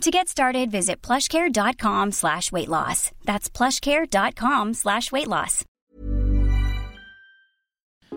[0.00, 3.10] To get started, visit plushcare.com slash weight loss.
[3.24, 5.64] That's plushcare.com slash weight loss.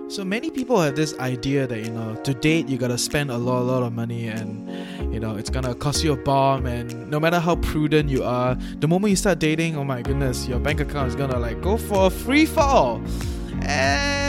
[0.10, 3.38] So many people have this idea that, you know, to date you gotta spend a
[3.38, 4.70] lot, a lot of money and,
[5.14, 8.56] you know, it's gonna cost you a bomb and no matter how prudent you are,
[8.80, 11.78] the moment you start dating, oh my goodness, your bank account is gonna like go
[11.78, 13.02] for a free fall.
[13.64, 14.27] And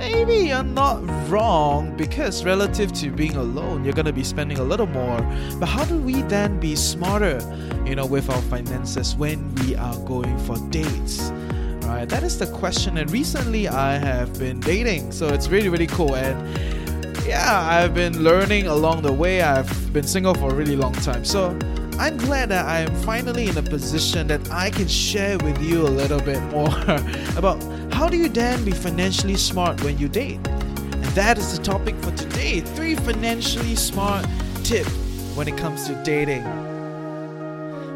[0.00, 4.86] maybe you're not wrong because relative to being alone, you're gonna be spending a little
[4.86, 5.20] more.
[5.58, 7.38] But how do we then be smarter,
[7.84, 11.30] you know, with our finances when we are going for dates?
[11.84, 12.98] Right, that is the question.
[12.98, 16.14] And recently, I have been dating, so it's really, really cool.
[16.14, 16.38] And
[17.26, 19.42] yeah, I've been learning along the way.
[19.42, 21.58] I've been single for a really long time, so
[21.98, 25.82] I'm glad that I am finally in a position that I can share with you
[25.82, 26.68] a little bit more
[27.36, 27.62] about
[28.00, 30.40] how do you then be financially smart when you date?
[30.48, 32.60] And that is the topic for today.
[32.60, 34.26] Three financially smart
[34.64, 34.90] tips
[35.34, 36.69] when it comes to dating.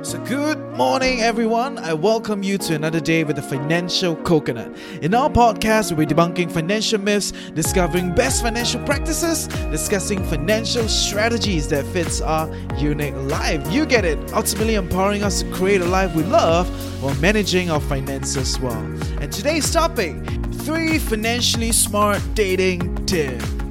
[0.04, 1.78] So, good morning, everyone.
[1.78, 4.76] I welcome you to another day with the Financial Coconut.
[5.00, 11.68] In our podcast, we'll be debunking financial myths, discovering best financial practices, discussing financial strategies
[11.68, 13.66] that fits our unique life.
[13.72, 14.18] You get it.
[14.34, 16.68] Ultimately, empowering us to create a life we love
[17.02, 18.84] while managing our finances well.
[19.22, 20.16] And today's topic:
[20.66, 23.63] three financially smart dating tips.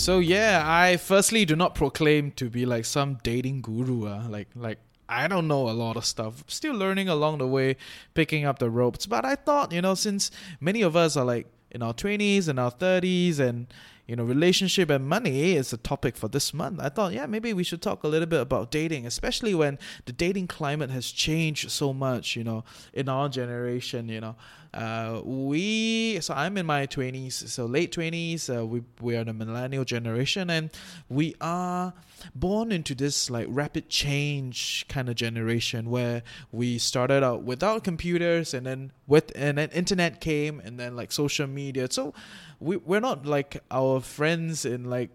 [0.00, 4.06] So yeah, I firstly do not proclaim to be like some dating guru.
[4.06, 4.78] Uh, like like
[5.10, 6.42] I don't know a lot of stuff.
[6.46, 7.76] Still learning along the way,
[8.14, 9.04] picking up the ropes.
[9.04, 12.58] But I thought, you know, since many of us are like in our twenties and
[12.58, 13.66] our thirties and
[14.10, 16.80] you know, relationship and money is a topic for this month.
[16.80, 20.12] I thought, yeah, maybe we should talk a little bit about dating, especially when the
[20.12, 24.34] dating climate has changed so much, you know, in our generation, you know.
[24.74, 29.32] Uh, we, so I'm in my 20s, so late 20s, uh, we, we are the
[29.32, 30.70] millennial generation, and
[31.08, 31.92] we are
[32.34, 38.54] born into this like rapid change kind of generation where we started out without computers
[38.54, 41.86] and then with, and then internet came and then like social media.
[41.90, 42.12] So,
[42.60, 45.10] we we're not like our friends in like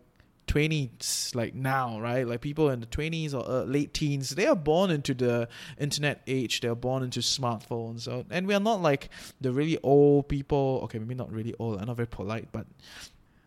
[0.48, 2.28] 20s like now right?
[2.28, 5.48] Like people in the 20s or uh, late teens they are born into the
[5.80, 6.62] internet age.
[6.62, 8.02] They are born into smartphones.
[8.02, 9.10] So, and we are not like
[9.42, 10.82] the really old people.
[10.84, 11.80] Okay maybe not really old.
[11.80, 12.66] I'm not very polite but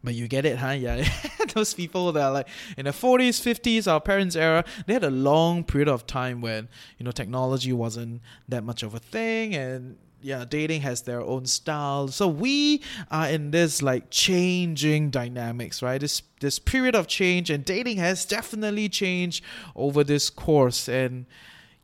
[0.04, 0.70] but you get it, huh?
[0.70, 1.06] Yeah.
[1.54, 5.10] Those people that are like in the 40s, 50s, our parents' era, they had a
[5.10, 9.96] long period of time when, you know, technology wasn't that much of a thing and
[10.20, 12.08] yeah, dating has their own style.
[12.08, 16.00] So we are in this like changing dynamics, right?
[16.00, 21.26] This this period of change and dating has definitely changed over this course and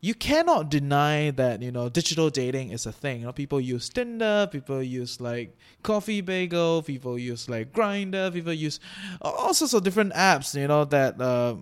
[0.05, 3.21] you cannot deny that you know digital dating is a thing.
[3.21, 8.53] You know, people use Tinder, people use like Coffee Bagel, people use like Grindr, people
[8.53, 8.79] use
[9.21, 10.53] all sorts of different apps.
[10.53, 11.55] You know that uh,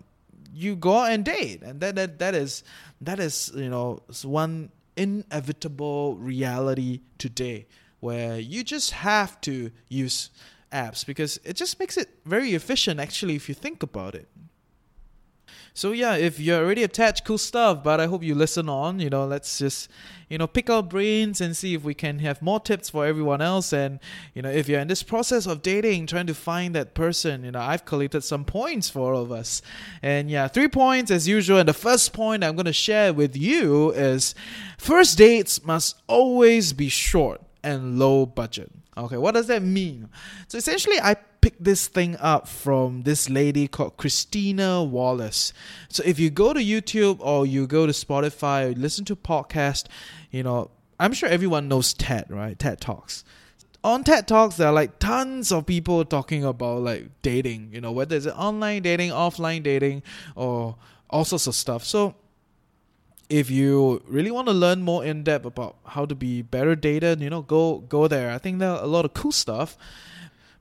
[0.54, 2.64] you go out and date, and that that that is
[3.00, 7.68] that is you know one inevitable reality today
[8.00, 10.30] where you just have to use
[10.72, 14.28] apps because it just makes it very efficient actually if you think about it.
[15.74, 17.84] So yeah, if you're already attached, cool stuff.
[17.84, 19.00] But I hope you listen on.
[19.00, 19.90] You know, let's just
[20.30, 23.42] you know pick our brains and see if we can have more tips for everyone
[23.42, 23.74] else.
[23.74, 24.00] And
[24.34, 27.52] you know, if you're in this process of dating, trying to find that person, you
[27.52, 29.62] know, I've collected some points for all of us.
[30.02, 31.58] And yeah, three points as usual.
[31.60, 34.36] And the first point I'm going to share with you is
[34.78, 38.72] first dates must always be short and low budget.
[38.96, 40.10] Okay, what does that mean?
[40.48, 45.52] So essentially, I picked this thing up from this lady called Christina Wallace.
[45.90, 49.88] So if you go to YouTube or you go to Spotify or listen to podcast,
[50.32, 50.72] you know,
[51.02, 52.58] I'm sure everyone knows TED, right?
[52.58, 53.26] TED Talks.
[53.84, 57.92] On TED Talks, there are like tons of people talking about like dating, you know,
[57.92, 60.02] whether it's online dating, offline dating,
[60.38, 60.78] or
[61.10, 61.84] all sorts of stuff.
[61.84, 62.16] So
[63.28, 67.20] if you really want to learn more in depth about how to be better dated,
[67.20, 68.32] you know, go go there.
[68.32, 69.78] I think there are a lot of cool stuff.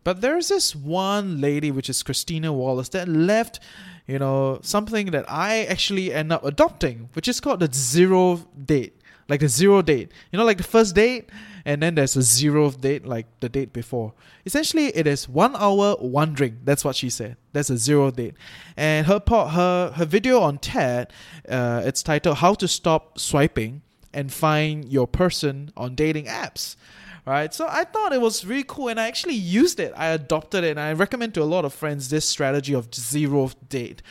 [0.05, 3.61] But there's this one lady, which is Christina Wallace, that left,
[4.07, 8.99] you know, something that I actually end up adopting, which is called the zero date.
[9.29, 10.11] Like the zero date.
[10.31, 11.31] You know, like the first date,
[11.65, 14.13] and then there's a zeroth date, like the date before.
[14.45, 16.57] Essentially, it is one hour, one drink.
[16.65, 17.37] That's what she said.
[17.53, 18.35] That's a zero date.
[18.77, 21.13] And her her her video on TED,
[21.49, 23.83] uh, it's titled "How to Stop Swiping."
[24.15, 26.77] and find your person on dating apps
[27.25, 27.53] right?
[27.53, 29.93] So I thought it was really cool and I actually used it.
[29.97, 33.51] I adopted it and I recommend to a lot of friends this strategy of zero
[33.69, 34.03] date.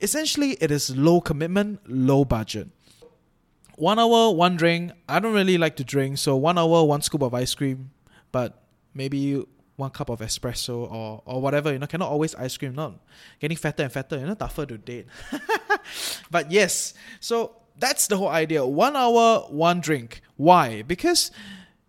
[0.00, 2.68] Essentially, it is low commitment, low budget.
[3.76, 4.92] One hour, one drink.
[5.08, 7.90] I don't really like to drink, so one hour, one scoop of ice cream,
[8.32, 8.62] but
[8.94, 9.44] maybe
[9.76, 11.72] one cup of espresso or or whatever.
[11.72, 12.74] You know, cannot always ice cream.
[12.74, 12.98] Not
[13.38, 14.18] getting fatter and fatter.
[14.18, 15.06] You know, tougher to date.
[16.30, 18.64] but yes, so that's the whole idea.
[18.64, 20.22] One hour, one drink.
[20.36, 20.82] Why?
[20.82, 21.30] Because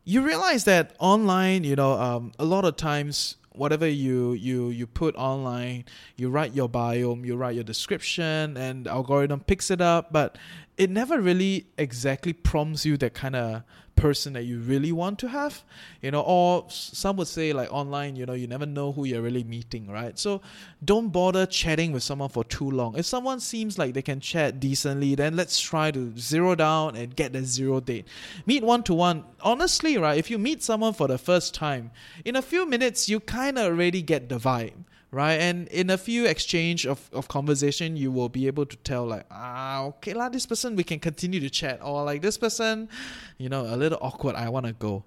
[0.08, 4.86] you realize that online, you know, um, a lot of times whatever you you you
[4.86, 5.84] put online
[6.16, 10.38] you write your biome you write your description and the algorithm picks it up but
[10.78, 13.64] it never really exactly prompts you that kind of
[13.96, 15.64] person that you really want to have
[16.04, 19.24] you know or some would say like online you know you never know who you're
[19.24, 20.20] really meeting right?
[20.20, 20.42] So
[20.86, 22.96] don't bother chatting with someone for too long.
[22.96, 27.16] If someone seems like they can chat decently then let's try to zero down and
[27.16, 28.08] get the zero date.
[28.46, 31.90] Meet one to one honestly right if you meet someone for the first time
[32.24, 34.74] in a few minutes you kind of already get the vibe
[35.12, 35.36] right?
[35.36, 39.26] And in a few exchange of, of conversation, you will be able to tell like,
[39.32, 42.90] ah, okay lah, this person we can continue to chat, or like this person,
[43.38, 44.36] you know, a little awkward.
[44.36, 45.04] I want to go.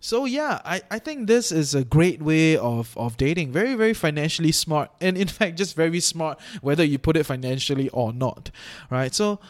[0.00, 3.52] So yeah, I, I think this is a great way of, of dating.
[3.52, 4.90] Very, very financially smart.
[5.00, 8.50] And in fact, just very smart whether you put it financially or not.
[8.90, 9.14] Right?
[9.14, 9.40] So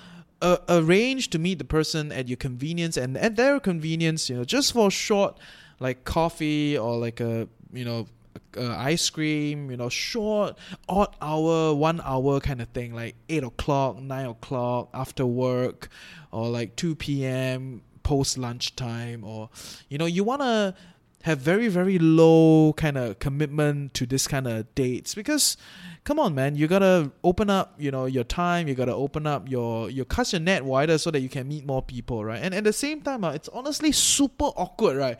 [0.41, 4.45] uh, arrange to meet the person at your convenience and at their convenience, you know,
[4.45, 5.39] just for short
[5.81, 8.07] like coffee or like a you know
[8.57, 10.57] uh, ice cream, you know, short,
[10.89, 15.89] odd hour, one hour kind of thing, like 8 o'clock, 9 o'clock after work,
[16.33, 17.83] or like 2 p.m.
[18.03, 19.51] post lunchtime, or,
[19.89, 20.75] you know, you want to
[21.23, 25.57] have very, very low kind of commitment to this kind of dates because
[26.05, 29.49] come on man you gotta open up you know your time you gotta open up
[29.49, 32.55] your your cast your net wider so that you can meet more people right and
[32.55, 35.19] at the same time uh, it's honestly super awkward right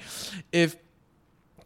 [0.53, 0.77] if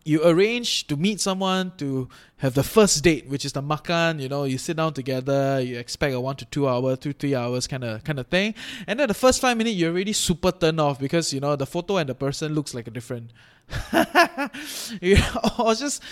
[0.08, 2.08] you arrange to meet someone to
[2.38, 4.20] have the first date, which is the makan.
[4.20, 5.60] You know, you sit down together.
[5.60, 8.55] You expect a one to two hour, two three hours kind of kind of thing.
[8.87, 11.66] And then the first five minutes, you're already super turned off because you know the
[11.66, 13.32] photo and the person looks like a different.
[15.02, 16.02] you know, or just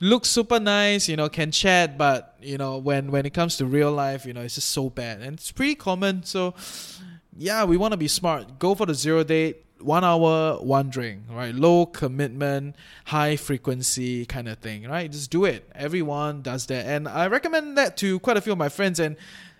[0.00, 1.08] looks super nice.
[1.08, 4.34] You know, can chat, but you know when when it comes to real life, you
[4.34, 6.24] know, it's just so bad, and it's pretty common.
[6.24, 6.52] So,
[7.38, 8.58] yeah, we want to be smart.
[8.58, 11.54] Go for the zero date one hour, one drink, right?
[11.54, 15.10] Low commitment, high frequency kind of thing, right?
[15.10, 15.68] Just do it.
[15.74, 16.86] Everyone does that.
[16.86, 19.00] And I recommend that to quite a few of my friends.
[19.00, 19.16] And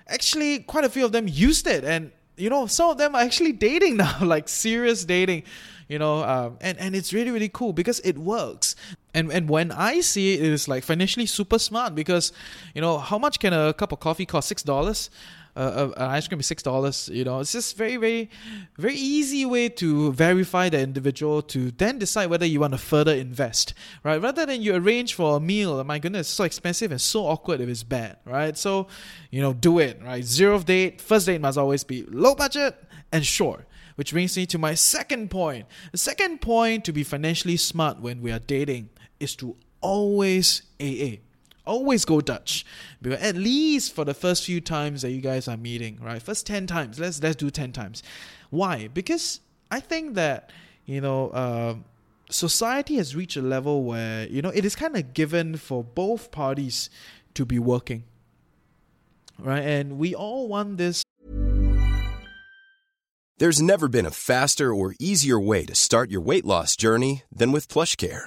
[0.07, 1.85] actually, quite a few of them used it.
[1.85, 5.45] And, you know, some of them are actually dating now, like serious dating,
[5.89, 8.77] you know, um, and, and it's really, really cool because it works.
[9.13, 12.33] And, and when I see it, it is like financially super smart because,
[12.75, 14.53] you know, how much can a cup of coffee cost?
[14.53, 15.11] $6?
[15.57, 17.09] Uh, an ice cream is six dollars.
[17.13, 18.31] You know, it's just very, very,
[18.79, 23.13] very easy way to verify the individual to then decide whether you want to further
[23.15, 23.75] invest,
[24.05, 24.21] right?
[24.21, 25.83] Rather than you arrange for a meal.
[25.85, 28.57] My goodness, so expensive and so awkward if it's bad, right?
[28.57, 28.87] So,
[29.31, 30.25] you know, do it, right?
[30.25, 32.77] Zero date, first date must always be low budget
[33.13, 33.67] and short.
[33.97, 35.67] Which brings me to my second point.
[35.93, 38.89] The second point to be financially smart when we are dating
[39.19, 41.19] is to always AA
[41.67, 42.65] always go Dutch.
[43.01, 46.21] Because at least for the first few times that you guys are meeting, right?
[46.23, 46.99] First 10 times.
[46.99, 48.03] Let's let's do 10 times.
[48.51, 48.89] Why?
[48.89, 49.41] Because
[49.71, 50.51] I think that,
[50.85, 51.75] you know, uh,
[52.31, 56.31] society has reached a level where, you know, it is kind of given for both
[56.31, 56.91] parties
[57.35, 58.05] to be working.
[59.39, 59.65] Right?
[59.65, 61.03] And we all want this
[63.39, 67.53] There's never been a faster or easier way to start your weight loss journey than
[67.53, 68.27] with PlushCare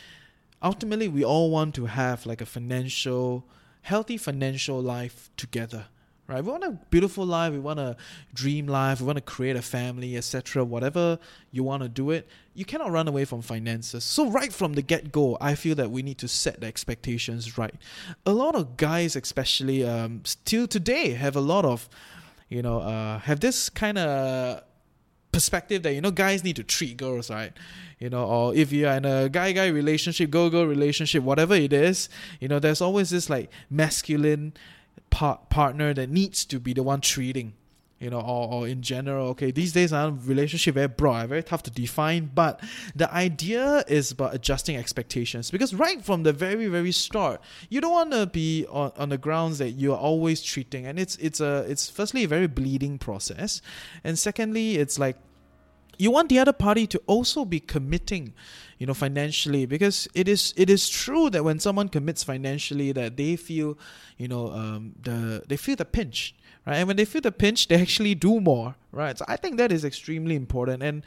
[0.61, 3.45] Ultimately we all want to have like a financial
[3.83, 5.85] healthy financial life together
[6.27, 6.43] right?
[6.43, 7.97] We want a beautiful life we want a
[8.33, 11.19] dream life we want to create a family etc whatever
[11.51, 12.27] you want to do it.
[12.53, 14.03] You cannot run away from finances.
[14.03, 17.75] So right from the get-go i feel that we need to set the expectations right.
[18.25, 21.89] A lot of guys especially um, still today have a lot of
[22.49, 24.63] you know uh, have this kind of
[25.31, 27.53] perspective that you know guys need to treat girls right?
[27.99, 31.73] You know or if you're in a guy guy relationship girl girl relationship whatever it
[31.73, 32.09] is
[32.39, 34.53] you know there's always this like masculine
[35.09, 37.53] part partner that needs to be the one treating
[38.01, 39.27] you know, or, or in general.
[39.29, 42.31] Okay, these days, our relationship very broad, uh, very tough to define.
[42.33, 42.59] But
[42.95, 47.91] the idea is about adjusting expectations because right from the very very start, you don't
[47.91, 51.39] want to be on, on the grounds that you are always treating, and it's it's
[51.39, 53.61] a it's firstly a very bleeding process,
[54.03, 55.17] and secondly, it's like
[56.01, 58.33] you want the other party to also be committing
[58.79, 63.17] you know financially because it is it is true that when someone commits financially that
[63.17, 63.77] they feel
[64.17, 66.77] you know um, the they feel the pinch right?
[66.77, 69.17] And when they feel the pinch, they actually do more, right?
[69.17, 70.83] So I think that is extremely important.
[70.83, 71.03] And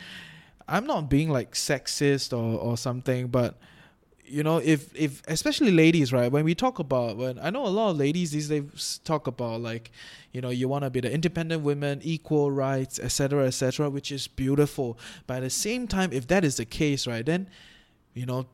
[0.69, 3.59] I'm not being like sexist or, or something, but
[4.27, 6.31] you know, if if especially ladies, right?
[6.31, 9.61] When we talk about when I know a lot of ladies these days talk about
[9.61, 9.91] like,
[10.33, 14.27] you know, you want to be the independent women, equal rights, etc., etc., which is
[14.27, 14.99] beautiful.
[15.27, 17.49] But at the same time, if that is the case, right, then,
[18.15, 18.47] you know,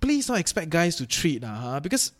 [0.00, 1.80] please don't expect guys to treat now, huh?
[1.80, 2.12] Because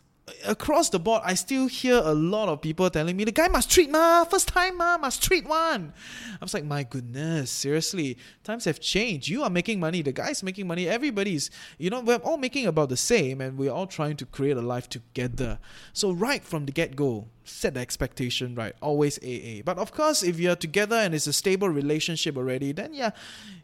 [0.45, 3.69] across the board, I still hear a lot of people telling me the guy must
[3.69, 5.93] treat ma, first time ma, must treat one.
[6.33, 9.27] I was like, my goodness, seriously, times have changed.
[9.27, 12.89] You are making money, the guy's making money, everybody's, you know, we're all making about
[12.89, 15.59] the same, and we're all trying to create a life together.
[15.93, 18.75] So right from the get go, set the expectation right.
[18.81, 19.61] Always AA.
[19.63, 23.11] But of course, if you're together and it's a stable relationship already, then yeah,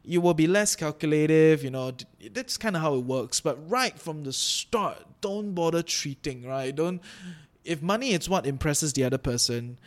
[0.03, 1.63] you will be less calculative.
[1.63, 1.91] You know,
[2.31, 3.41] that's kind of how it works.
[3.41, 6.45] But right from the start, don't bother treating.
[6.45, 6.73] Right?
[6.75, 7.01] Don't.
[7.63, 9.77] If money is what impresses the other person,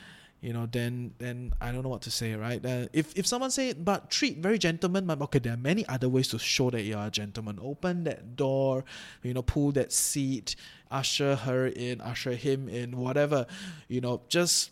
[0.45, 2.65] you know, then then I don't know what to say, right?
[2.65, 6.11] Uh, if if someone say, but treat very gentleman, but okay, there are many other
[6.11, 7.59] ways to show that you are a gentleman.
[7.63, 8.85] Open that door,
[9.23, 10.55] you know, pull that seat,
[10.91, 13.47] usher her in, usher him in, whatever,
[13.89, 14.71] you know, just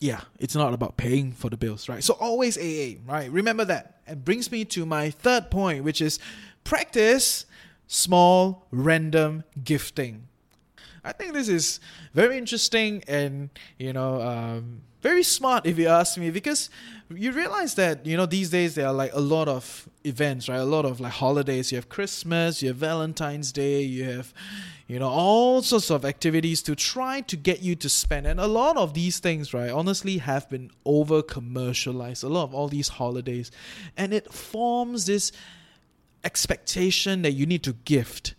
[0.00, 2.02] yeah, it's not about paying for the bills, right?
[2.02, 3.30] So always AA, right?
[3.30, 4.00] Remember that.
[4.08, 6.18] And brings me to my third point, which is
[6.64, 7.46] practice
[7.86, 10.26] small random gifting.
[11.04, 11.80] I think this is
[12.14, 16.68] very interesting and you know um, very smart if you ask me because
[17.08, 20.56] you realize that you know these days there are like a lot of events right?
[20.56, 21.72] A lot of like holidays.
[21.72, 24.34] You have christmas you have valentine's day you have
[24.86, 28.26] you know all sorts of activities to try to get you to spend.
[28.26, 32.54] And a lot of these things right honestly have been over commercialized a lot of
[32.54, 33.50] all these holidays.
[33.96, 35.32] And it forms this
[36.24, 38.34] expectation that you need to gift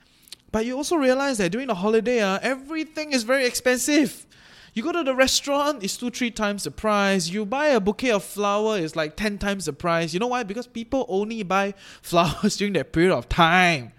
[0.51, 4.25] but you also realize that during the holiday uh, everything is very expensive
[4.74, 7.27] you go to the restaurant, it's two, three times the price.
[7.27, 10.13] You buy a bouquet of flower, it's like 10 times the price.
[10.13, 10.43] You know why?
[10.43, 13.91] Because people only buy flowers during that period of time.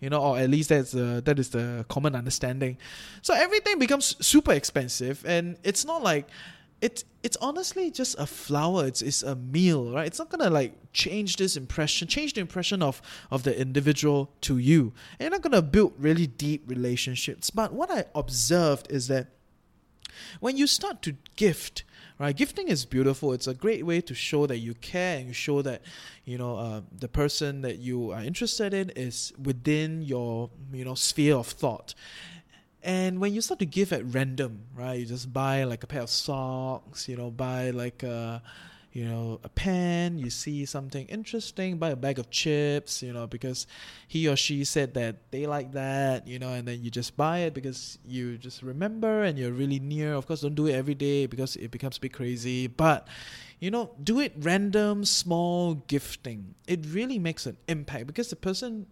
[0.00, 2.76] You know, or at least that's uh, that is the common understanding.
[3.22, 6.28] So everything becomes super expensive, and it's not like
[6.84, 8.86] it's it's honestly just a flower.
[8.86, 10.06] It's it's a meal, right?
[10.06, 13.00] It's not gonna like change this impression, change the impression of
[13.30, 14.92] of the individual to you.
[15.12, 17.48] And you're not gonna build really deep relationships.
[17.48, 19.28] But what I observed is that
[20.40, 21.84] when you start to gift,
[22.18, 22.36] right?
[22.36, 23.32] Gifting is beautiful.
[23.32, 25.80] It's a great way to show that you care and you show that
[26.26, 30.94] you know uh, the person that you are interested in is within your you know
[30.94, 31.94] sphere of thought.
[32.84, 35.00] And when you start to give at random, right?
[35.00, 38.42] You just buy like a pair of socks, you know, buy like a
[38.94, 43.26] you know, a pen, you see something interesting, buy a bag of chips, you know,
[43.26, 43.66] because
[44.06, 47.38] he or she said that they like that, you know, and then you just buy
[47.40, 50.14] it because you just remember and you're really near.
[50.14, 53.08] Of course, don't do it every day because it becomes a bit crazy, but
[53.58, 56.54] you know, do it random, small gifting.
[56.68, 58.86] It really makes an impact because the person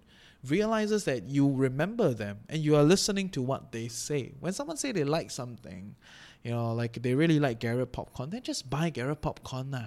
[0.46, 4.32] realizes that you remember them and you are listening to what they say.
[4.40, 5.94] When someone say they like something,
[6.42, 9.86] you know, like they really like Garrett popcorn, then just buy Garrett popcorn nah.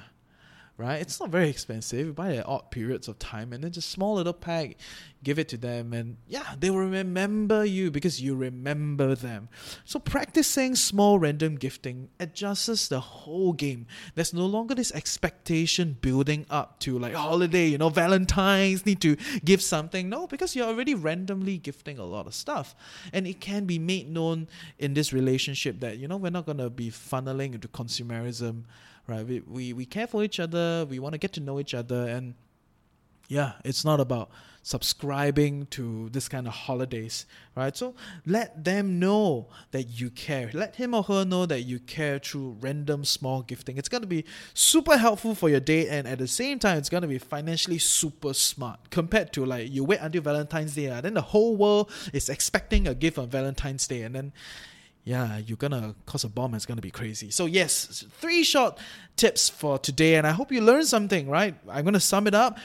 [0.77, 1.00] Right?
[1.00, 2.08] It's not very expensive.
[2.08, 4.75] You buy at odd periods of time and then just small little pack,
[5.24, 9.48] give it to them and yeah, they will remember you because you remember them.
[9.86, 13.88] So practicing small random gifting adjusts the whole game.
[14.15, 19.15] There's no longer this expectation building up to like holiday, you know, Valentine's need to
[19.46, 20.10] give something.
[20.10, 22.75] No, because you're already randomly gifting a lot of stuff.
[23.13, 26.70] And it can be made known in this relationship that, you know, we're not gonna
[26.70, 28.63] be funneling into consumerism
[29.07, 29.25] right?
[29.25, 32.07] We, we, we care for each other, we want to get to know each other,
[32.07, 32.35] and
[33.27, 34.29] yeah, it's not about
[34.62, 37.77] subscribing to this kind of holidays, right?
[37.77, 37.93] So
[38.25, 40.50] let them know that you care.
[40.53, 43.77] Let him or her know that you care through random small gifting.
[43.77, 46.89] It's going to be super helpful for your date, and at the same time, it's
[46.89, 51.03] going to be financially super smart compared to like you wait until Valentine's Day, and
[51.03, 54.33] then the whole world is expecting a gift on Valentine's Day, and then
[55.05, 56.53] yeah, you're gonna cause a bomb.
[56.55, 57.29] It's gonna be crazy.
[57.31, 58.77] So yes, three short
[59.15, 61.29] tips for today, and I hope you learned something.
[61.29, 61.55] Right?
[61.69, 62.57] I'm gonna sum it up.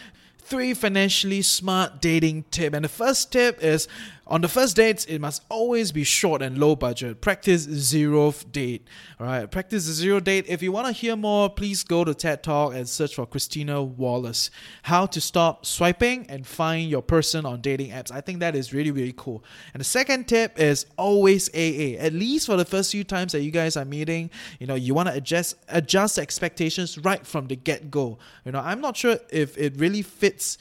[0.42, 2.74] three financially smart dating tip.
[2.74, 3.86] And the first tip is
[4.30, 7.20] on the first dates, it must always be short and low budget.
[7.20, 8.86] Practice zero date.
[9.18, 10.44] All right, practice zero date.
[10.48, 13.82] If you want to hear more, please go to TED Talk and search for Christina
[13.82, 14.50] Wallace.
[14.84, 18.12] How to stop swiping and find your person on dating apps.
[18.12, 19.42] I think that is really really cool.
[19.74, 21.98] And the second tip is always AA.
[21.98, 24.94] At least for the first few times that you guys are meeting, you know you
[24.94, 28.18] want to adjust adjust expectations right from the get go.
[28.44, 30.56] You know, I'm not sure if it really fits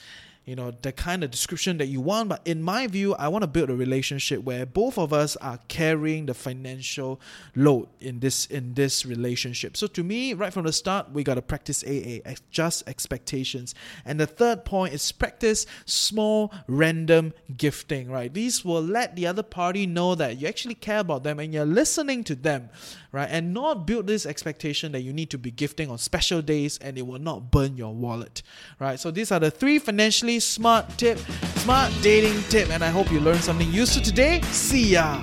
[0.50, 3.44] you know the kind of description that you want but in my view i want
[3.44, 7.20] to build a relationship where both of us are carrying the financial
[7.56, 9.77] load in this in this relationship.
[9.77, 13.75] So to me right from the start we got to practice aa adjust expectations.
[14.06, 18.34] And the third point is practice small random gifting right?
[18.34, 21.65] These will let the other party know that you actually care about them and you're
[21.65, 22.70] listening to them
[23.12, 26.78] right and not build this expectation that you need to be gifting on special days
[26.80, 28.42] and it will not burn your wallet
[28.80, 31.18] right so these are the three financially smart tip,
[31.58, 34.42] smart dating tip, and I hope you learned something useful today.
[34.44, 35.22] See ya!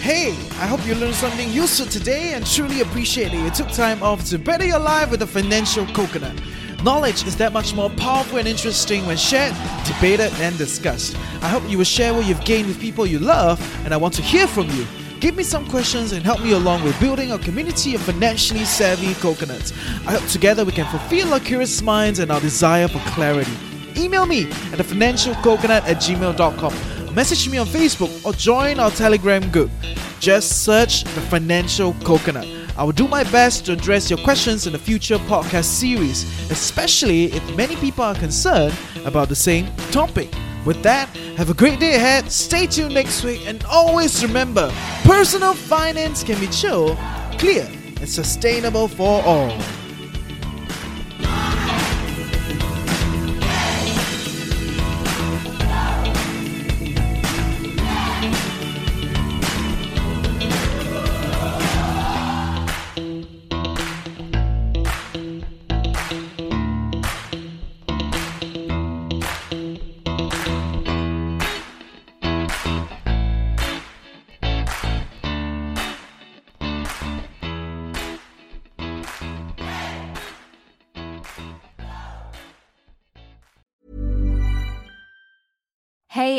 [0.00, 4.02] Hey, I hope you learned something useful today and truly appreciate that you took time
[4.02, 6.36] off to better your life with a financial coconut.
[6.84, 9.54] Knowledge is that much more powerful and interesting when shared,
[9.86, 11.16] debated, and discussed.
[11.40, 14.14] I hope you will share what you've gained with people you love, and I want
[14.14, 14.84] to hear from you.
[15.20, 19.14] Give me some questions and help me along with building a community of financially savvy
[19.14, 19.70] coconuts.
[20.08, 23.52] I hope together we can fulfill our curious minds and our desire for clarity.
[23.96, 27.14] Email me at thefinancialcoconut at gmail.com.
[27.14, 29.70] Message me on Facebook or join our Telegram group.
[30.18, 32.61] Just search The Financial Coconut.
[32.76, 37.24] I will do my best to address your questions in a future podcast series, especially
[37.24, 38.74] if many people are concerned
[39.04, 40.30] about the same topic.
[40.64, 45.54] With that, have a great day ahead, stay tuned next week, and always remember personal
[45.54, 46.96] finance can be chill,
[47.38, 47.68] clear,
[48.00, 49.50] and sustainable for all.